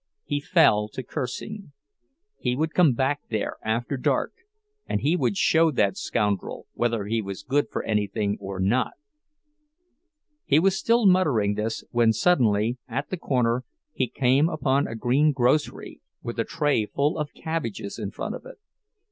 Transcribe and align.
He 0.23 0.39
fell 0.39 0.87
to 0.93 1.03
cursing. 1.03 1.73
He 2.39 2.55
would 2.55 2.73
come 2.73 2.93
back 2.93 3.21
there 3.29 3.57
after 3.63 3.97
dark, 3.97 4.33
and 4.87 5.01
he 5.01 5.15
would 5.15 5.37
show 5.37 5.69
that 5.69 5.95
scoundrel 5.95 6.65
whether 6.73 7.05
he 7.05 7.21
was 7.21 7.43
good 7.43 7.67
for 7.69 7.83
anything 7.83 8.35
or 8.39 8.59
not! 8.59 8.93
He 10.43 10.57
was 10.57 10.75
still 10.75 11.05
muttering 11.05 11.53
this 11.53 11.83
when 11.91 12.13
suddenly, 12.13 12.79
at 12.87 13.11
the 13.11 13.17
corner, 13.17 13.63
he 13.93 14.07
came 14.07 14.49
upon 14.49 14.87
a 14.87 14.95
green 14.95 15.33
grocery, 15.33 16.01
with 16.23 16.39
a 16.39 16.45
tray 16.45 16.87
full 16.87 17.19
of 17.19 17.35
cabbages 17.35 17.99
in 17.99 18.09
front 18.09 18.33
of 18.33 18.43
it. 18.43 18.57